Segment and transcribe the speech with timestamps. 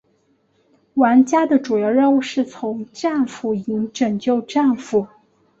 [0.95, 5.05] 玩家的主要任务是从战俘营拯救战俘。